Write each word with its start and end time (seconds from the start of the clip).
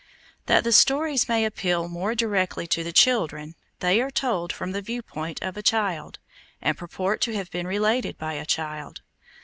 That 0.47 0.63
the 0.63 0.71
stories 0.71 1.29
may 1.29 1.45
appeal 1.45 1.87
more 1.87 2.15
directly 2.15 2.65
to 2.65 2.83
the 2.83 2.91
children, 2.91 3.53
they 3.81 4.01
are 4.01 4.09
told 4.09 4.51
from 4.51 4.71
the 4.71 4.81
viewpoint 4.81 5.39
of 5.43 5.57
a 5.57 5.61
child, 5.61 6.17
and 6.59 6.75
purport 6.75 7.21
to 7.21 7.35
have 7.35 7.51
been 7.51 7.67
related 7.67 8.17
by 8.17 8.33
a 8.33 8.45
child. 8.47 9.03